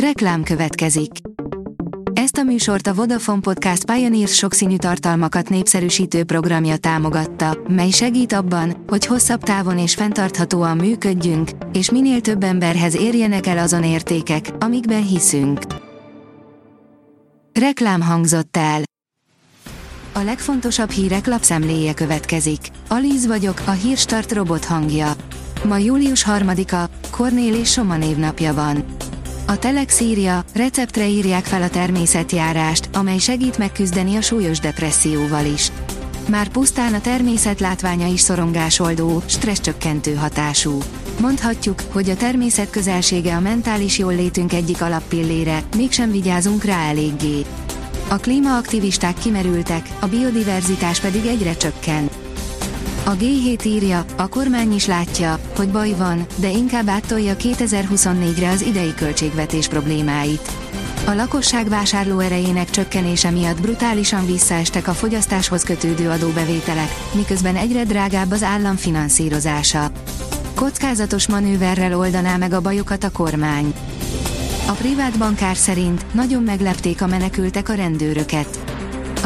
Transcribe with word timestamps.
Reklám 0.00 0.42
következik. 0.42 1.10
Ezt 2.12 2.36
a 2.36 2.42
műsort 2.42 2.86
a 2.86 2.94
Vodafone 2.94 3.40
Podcast 3.40 3.84
Pioneers 3.84 4.34
sokszínű 4.34 4.76
tartalmakat 4.76 5.48
népszerűsítő 5.48 6.24
programja 6.24 6.76
támogatta, 6.76 7.58
mely 7.68 7.90
segít 7.90 8.32
abban, 8.32 8.84
hogy 8.86 9.06
hosszabb 9.06 9.42
távon 9.42 9.78
és 9.78 9.94
fenntarthatóan 9.94 10.76
működjünk, 10.76 11.50
és 11.72 11.90
minél 11.90 12.20
több 12.20 12.42
emberhez 12.42 12.96
érjenek 12.96 13.46
el 13.46 13.58
azon 13.58 13.84
értékek, 13.84 14.50
amikben 14.58 15.06
hiszünk. 15.06 15.60
Reklám 17.52 18.02
hangzott 18.02 18.56
el. 18.56 18.82
A 20.12 20.20
legfontosabb 20.20 20.90
hírek 20.90 21.26
lapszemléje 21.26 21.94
következik. 21.94 22.60
Alíz 22.88 23.26
vagyok, 23.26 23.62
a 23.66 23.70
hírstart 23.70 24.32
robot 24.32 24.64
hangja. 24.64 25.12
Ma 25.64 25.76
július 25.76 26.26
3-a, 26.28 26.90
Kornél 27.10 27.54
és 27.54 27.70
Soma 27.70 27.96
névnapja 27.96 28.54
van. 28.54 28.84
A 29.48 29.58
Telex 29.58 30.00
írja, 30.00 30.44
receptre 30.54 31.08
írják 31.08 31.44
fel 31.44 31.62
a 31.62 31.68
természetjárást, 31.68 32.88
amely 32.94 33.18
segít 33.18 33.58
megküzdeni 33.58 34.16
a 34.16 34.20
súlyos 34.20 34.58
depresszióval 34.58 35.44
is. 35.44 35.70
Már 36.28 36.48
pusztán 36.48 36.94
a 36.94 37.00
természet 37.00 37.60
látványa 37.60 38.06
is 38.06 38.20
szorongásoldó, 38.20 39.22
stresszcsökkentő 39.26 40.14
hatású. 40.14 40.78
Mondhatjuk, 41.20 41.80
hogy 41.92 42.10
a 42.10 42.16
természet 42.16 42.70
közelsége 42.70 43.34
a 43.34 43.40
mentális 43.40 43.98
jóllétünk 43.98 44.52
egyik 44.52 44.82
alappillére, 44.82 45.62
mégsem 45.76 46.10
vigyázunk 46.10 46.64
rá 46.64 46.88
eléggé. 46.88 47.44
A 48.08 48.16
klímaaktivisták 48.16 49.18
kimerültek, 49.18 49.88
a 50.00 50.06
biodiverzitás 50.06 51.00
pedig 51.00 51.26
egyre 51.26 51.56
csökken. 51.56 52.08
A 53.08 53.16
G7 53.16 53.64
írja, 53.64 54.04
a 54.16 54.28
kormány 54.28 54.74
is 54.74 54.86
látja, 54.86 55.38
hogy 55.56 55.68
baj 55.68 55.94
van, 55.96 56.26
de 56.36 56.50
inkább 56.50 56.88
áttolja 56.88 57.36
2024-re 57.38 58.50
az 58.50 58.62
idei 58.62 58.94
költségvetés 58.94 59.68
problémáit. 59.68 60.50
A 61.06 61.12
lakosság 61.12 61.68
vásárló 61.68 62.18
erejének 62.18 62.70
csökkenése 62.70 63.30
miatt 63.30 63.60
brutálisan 63.60 64.26
visszaestek 64.26 64.88
a 64.88 64.92
fogyasztáshoz 64.92 65.62
kötődő 65.62 66.10
adóbevételek, 66.10 66.88
miközben 67.12 67.56
egyre 67.56 67.84
drágább 67.84 68.30
az 68.30 68.42
állam 68.42 68.76
finanszírozása. 68.76 69.90
Kockázatos 70.54 71.28
manőverrel 71.28 71.98
oldaná 71.98 72.36
meg 72.36 72.52
a 72.52 72.60
bajokat 72.60 73.04
a 73.04 73.10
kormány. 73.10 73.74
A 74.68 74.72
privát 74.72 75.18
bankár 75.18 75.56
szerint 75.56 76.14
nagyon 76.14 76.42
meglepték 76.42 77.02
a 77.02 77.06
menekültek 77.06 77.68
a 77.68 77.74
rendőröket. 77.74 78.75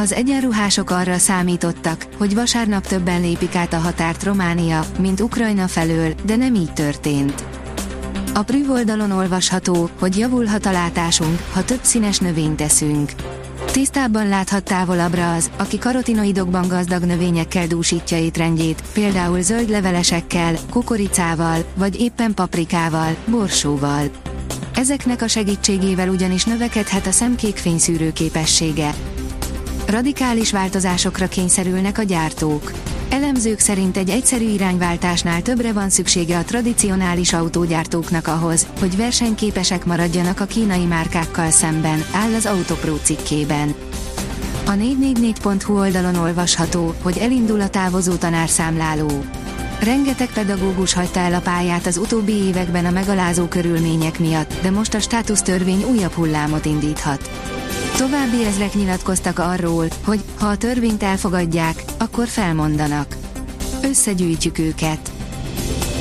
Az 0.00 0.12
egyenruhások 0.12 0.90
arra 0.90 1.18
számítottak, 1.18 2.06
hogy 2.18 2.34
vasárnap 2.34 2.86
többen 2.86 3.20
lépik 3.20 3.54
át 3.54 3.72
a 3.72 3.78
határt 3.78 4.22
Románia, 4.22 4.84
mint 4.98 5.20
Ukrajna 5.20 5.68
felől, 5.68 6.14
de 6.24 6.36
nem 6.36 6.54
így 6.54 6.72
történt. 6.72 7.44
A 8.34 8.42
Prüv 8.42 8.70
oldalon 8.70 9.10
olvasható, 9.10 9.90
hogy 9.98 10.18
javulhat 10.18 10.66
a 10.66 10.72
látásunk, 10.72 11.40
ha 11.52 11.64
több 11.64 11.82
színes 11.82 12.18
növényt 12.18 12.60
eszünk. 12.60 13.12
Tisztábban 13.72 14.28
láthat 14.28 14.64
távolabbra 14.64 15.34
az, 15.34 15.50
aki 15.56 15.78
karotinoidokban 15.78 16.68
gazdag 16.68 17.02
növényekkel 17.02 17.66
dúsítja 17.66 18.18
étrendjét, 18.18 18.82
például 18.92 19.42
zöld 19.42 19.70
levelesekkel, 19.70 20.54
kukoricával, 20.70 21.64
vagy 21.74 22.00
éppen 22.00 22.34
paprikával, 22.34 23.16
borsóval. 23.26 24.10
Ezeknek 24.74 25.22
a 25.22 25.28
segítségével 25.28 26.08
ugyanis 26.08 26.44
növekedhet 26.44 27.06
a 27.06 27.10
szemkék 27.10 27.56
fényszűrő 27.56 28.12
képessége. 28.12 28.94
Radikális 29.90 30.52
változásokra 30.52 31.28
kényszerülnek 31.28 31.98
a 31.98 32.02
gyártók. 32.02 32.72
Elemzők 33.08 33.58
szerint 33.58 33.96
egy 33.96 34.10
egyszerű 34.10 34.48
irányváltásnál 34.48 35.42
többre 35.42 35.72
van 35.72 35.90
szüksége 35.90 36.38
a 36.38 36.44
tradicionális 36.44 37.32
autógyártóknak 37.32 38.26
ahhoz, 38.26 38.66
hogy 38.80 38.96
versenyképesek 38.96 39.84
maradjanak 39.84 40.40
a 40.40 40.44
kínai 40.44 40.84
márkákkal 40.84 41.50
szemben, 41.50 42.04
áll 42.12 42.34
az 42.34 42.46
Autopro 42.46 42.96
cikkében. 42.96 43.74
A 44.66 44.70
444.hu 44.70 45.78
oldalon 45.78 46.14
olvasható, 46.14 46.94
hogy 47.02 47.18
elindul 47.18 47.60
a 47.60 47.68
távozó 47.68 48.14
tanárszámláló. 48.14 49.24
Rengeteg 49.80 50.32
pedagógus 50.32 50.92
hagyta 50.92 51.20
el 51.20 51.34
a 51.34 51.40
pályát 51.40 51.86
az 51.86 51.96
utóbbi 51.96 52.32
években 52.32 52.84
a 52.84 52.90
megalázó 52.90 53.44
körülmények 53.44 54.18
miatt, 54.18 54.54
de 54.62 54.70
most 54.70 54.94
a 54.94 55.00
státusztörvény 55.00 55.84
újabb 55.84 56.12
hullámot 56.12 56.64
indíthat. 56.64 57.30
További 58.00 58.44
ezrek 58.44 58.74
nyilatkoztak 58.74 59.38
arról, 59.38 59.86
hogy 60.04 60.20
ha 60.38 60.46
a 60.46 60.56
törvényt 60.56 61.02
elfogadják, 61.02 61.84
akkor 61.98 62.26
felmondanak. 62.26 63.16
Összegyűjtjük 63.82 64.58
őket. 64.58 65.12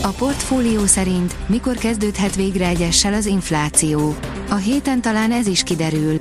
A 0.02 0.08
portfólió 0.08 0.86
szerint 0.86 1.36
mikor 1.48 1.76
kezdődhet 1.76 2.36
végre 2.36 2.68
egyessel 2.68 3.14
az 3.14 3.26
infláció. 3.26 4.16
A 4.50 4.56
héten 4.56 5.02
talán 5.02 5.32
ez 5.32 5.48
is 5.48 5.64
kiderül. 5.64 6.16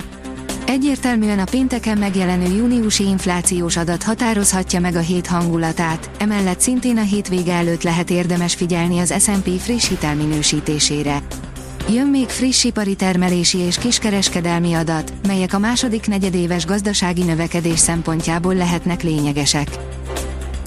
Egyértelműen 0.65 1.39
a 1.39 1.49
pénteken 1.51 1.97
megjelenő 1.97 2.55
júniusi 2.55 3.03
inflációs 3.03 3.77
adat 3.77 4.03
határozhatja 4.03 4.79
meg 4.79 4.95
a 4.95 4.99
hét 4.99 5.27
hangulatát, 5.27 6.09
emellett 6.17 6.59
szintén 6.59 6.97
a 6.97 7.03
hétvége 7.03 7.53
előtt 7.53 7.83
lehet 7.83 8.09
érdemes 8.09 8.53
figyelni 8.53 8.99
az 8.99 9.13
S&P 9.19 9.59
friss 9.59 9.87
hitelminősítésére. 9.87 11.21
Jön 11.93 12.07
még 12.07 12.27
friss 12.27 12.63
ipari 12.63 12.95
termelési 12.95 13.57
és 13.57 13.77
kiskereskedelmi 13.77 14.73
adat, 14.73 15.13
melyek 15.27 15.53
a 15.53 15.59
második 15.59 16.07
negyedéves 16.07 16.65
gazdasági 16.65 17.23
növekedés 17.23 17.79
szempontjából 17.79 18.55
lehetnek 18.55 19.03
lényegesek. 19.03 19.67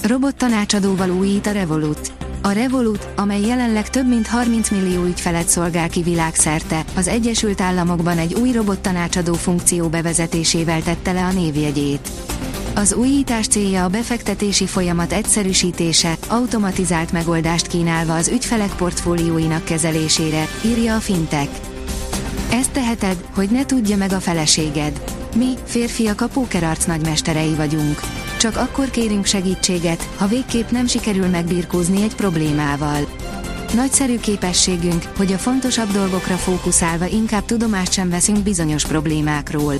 Robot 0.01 0.35
tanácsadóval 0.35 1.09
újít 1.09 1.47
a 1.47 1.51
Revolut. 1.51 2.11
A 2.41 2.51
Revolut, 2.51 3.07
amely 3.15 3.41
jelenleg 3.41 3.89
több 3.89 4.07
mint 4.07 4.27
30 4.27 4.69
millió 4.69 5.03
ügyfelet 5.03 5.47
szolgál 5.47 5.89
ki 5.89 6.01
világszerte, 6.01 6.83
az 6.95 7.07
Egyesült 7.07 7.61
Államokban 7.61 8.17
egy 8.17 8.33
új 8.33 8.51
robot 8.51 8.79
tanácsadó 8.79 9.33
funkció 9.33 9.87
bevezetésével 9.87 10.81
tette 10.81 11.11
le 11.11 11.23
a 11.23 11.31
névjegyét. 11.31 12.09
Az 12.75 12.93
újítás 12.93 13.47
célja 13.47 13.83
a 13.83 13.87
befektetési 13.87 14.65
folyamat 14.65 15.13
egyszerűsítése, 15.13 16.17
automatizált 16.27 17.11
megoldást 17.11 17.67
kínálva 17.67 18.15
az 18.15 18.27
ügyfelek 18.27 18.75
portfólióinak 18.75 19.63
kezelésére, 19.63 20.47
írja 20.65 20.95
a 20.95 20.99
Fintech. 20.99 21.49
Ezt 22.51 22.71
teheted, 22.71 23.25
hogy 23.35 23.49
ne 23.49 23.65
tudja 23.65 23.97
meg 23.97 24.11
a 24.11 24.19
feleséged. 24.19 25.03
Mi, 25.35 25.53
férfiak 25.65 26.21
a 26.21 26.27
pókerarc 26.27 26.85
nagymesterei 26.85 27.53
vagyunk. 27.53 27.99
Csak 28.39 28.57
akkor 28.57 28.89
kérünk 28.89 29.25
segítséget, 29.25 30.09
ha 30.17 30.27
végképp 30.27 30.69
nem 30.69 30.87
sikerül 30.87 31.27
megbirkózni 31.27 32.01
egy 32.01 32.15
problémával. 32.15 33.07
Nagyszerű 33.73 34.17
képességünk, 34.17 35.03
hogy 35.17 35.33
a 35.33 35.37
fontosabb 35.37 35.91
dolgokra 35.91 36.35
fókuszálva 36.35 37.05
inkább 37.05 37.45
tudomást 37.45 37.91
sem 37.91 38.09
veszünk 38.09 38.39
bizonyos 38.39 38.85
problémákról. 38.85 39.75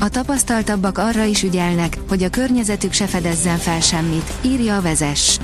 A 0.00 0.08
tapasztaltabbak 0.08 0.98
arra 0.98 1.24
is 1.24 1.42
ügyelnek, 1.42 1.98
hogy 2.08 2.22
a 2.22 2.28
környezetük 2.28 2.92
se 2.92 3.06
fedezzen 3.06 3.56
fel 3.56 3.80
semmit, 3.80 4.32
írja 4.42 4.76
a 4.76 4.80
vezes. 4.80 5.38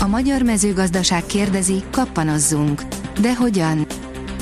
A 0.00 0.06
magyar 0.06 0.42
mezőgazdaság 0.42 1.26
kérdezi, 1.26 1.82
kappanozzunk. 1.90 2.82
De 3.20 3.34
hogyan? 3.34 3.86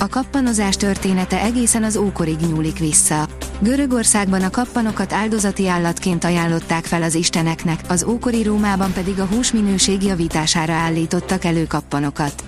A 0.01 0.09
kappanozás 0.09 0.77
története 0.77 1.43
egészen 1.43 1.83
az 1.83 1.97
ókorig 1.97 2.37
nyúlik 2.41 2.79
vissza. 2.79 3.29
Görögországban 3.61 4.43
a 4.43 4.51
kappanokat 4.51 5.13
áldozati 5.13 5.69
állatként 5.69 6.25
ajánlották 6.25 6.85
fel 6.85 7.03
az 7.03 7.15
isteneknek, 7.15 7.81
az 7.89 8.05
ókori 8.05 8.43
Rómában 8.43 8.93
pedig 8.93 9.21
a 9.21 9.27
hús 9.27 9.53
minőség 9.53 10.03
javítására 10.03 10.73
állítottak 10.73 11.45
elő 11.45 11.67
kappanokat. 11.67 12.45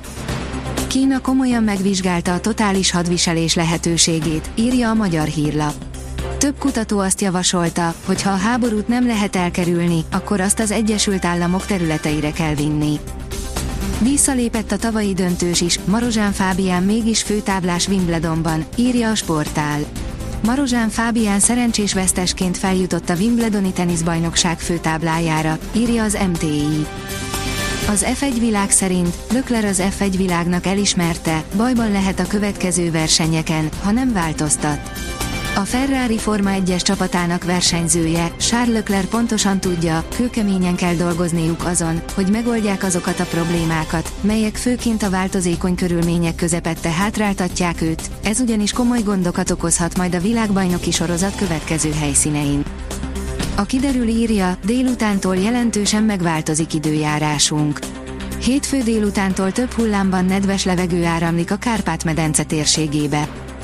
Kína 0.86 1.20
komolyan 1.20 1.62
megvizsgálta 1.62 2.32
a 2.32 2.40
totális 2.40 2.90
hadviselés 2.90 3.54
lehetőségét, 3.54 4.50
írja 4.54 4.90
a 4.90 4.94
magyar 4.94 5.26
hírlap. 5.26 5.87
Több 6.38 6.58
kutató 6.58 6.98
azt 6.98 7.20
javasolta, 7.20 7.94
hogy 8.04 8.22
ha 8.22 8.30
a 8.30 8.36
háborút 8.36 8.88
nem 8.88 9.06
lehet 9.06 9.36
elkerülni, 9.36 10.04
akkor 10.10 10.40
azt 10.40 10.60
az 10.60 10.70
Egyesült 10.70 11.24
Államok 11.24 11.66
területeire 11.66 12.32
kell 12.32 12.54
vinni. 12.54 12.98
Visszalépett 14.00 14.72
a 14.72 14.76
tavalyi 14.76 15.14
döntős 15.14 15.60
is, 15.60 15.80
Marozsán 15.84 16.32
Fábián 16.32 16.82
mégis 16.82 17.22
főtáblás 17.22 17.88
Wimbledonban, 17.88 18.64
írja 18.76 19.10
a 19.10 19.14
sportál. 19.14 19.80
Marozsán 20.44 20.88
Fábián 20.88 21.40
szerencsés 21.40 21.94
vesztesként 21.94 22.56
feljutott 22.56 23.08
a 23.08 23.14
Wimbledoni 23.14 23.72
teniszbajnokság 23.72 24.58
főtáblájára, 24.58 25.58
írja 25.72 26.02
az 26.02 26.18
MTI. 26.30 26.86
Az 27.88 28.06
F1 28.20 28.36
világ 28.38 28.70
szerint 28.70 29.16
Lökler 29.32 29.64
az 29.64 29.82
F1 29.98 30.14
világnak 30.16 30.66
elismerte, 30.66 31.44
bajban 31.56 31.92
lehet 31.92 32.20
a 32.20 32.26
következő 32.26 32.90
versenyeken, 32.90 33.68
ha 33.82 33.90
nem 33.90 34.12
változtat. 34.12 34.90
A 35.58 35.64
Ferrari 35.64 36.18
Forma 36.18 36.50
1-es 36.52 36.82
csapatának 36.82 37.44
versenyzője, 37.44 38.32
Charles 38.36 38.74
Leclerc 38.74 39.08
pontosan 39.08 39.60
tudja, 39.60 40.04
kőkeményen 40.16 40.76
kell 40.76 40.94
dolgozniuk 40.94 41.64
azon, 41.64 42.00
hogy 42.14 42.30
megoldják 42.30 42.82
azokat 42.82 43.20
a 43.20 43.24
problémákat, 43.24 44.12
melyek 44.20 44.56
főként 44.56 45.02
a 45.02 45.10
változékony 45.10 45.74
körülmények 45.74 46.34
közepette 46.34 46.90
hátráltatják 46.90 47.80
őt, 47.82 48.02
ez 48.22 48.40
ugyanis 48.40 48.72
komoly 48.72 49.02
gondokat 49.02 49.50
okozhat 49.50 49.96
majd 49.96 50.14
a 50.14 50.20
világbajnoki 50.20 50.90
sorozat 50.90 51.34
következő 51.36 51.92
helyszínein. 51.92 52.62
A 53.56 53.62
kiderül 53.62 54.08
írja, 54.08 54.58
délutántól 54.64 55.36
jelentősen 55.36 56.02
megváltozik 56.02 56.74
időjárásunk. 56.74 57.78
Hétfő 58.42 58.82
délutántól 58.82 59.52
több 59.52 59.70
hullámban 59.70 60.24
nedves 60.24 60.64
levegő 60.64 61.04
áramlik 61.04 61.50
a 61.50 61.56
Kárpát-medence 61.56 62.44
térségébe. 62.44 63.47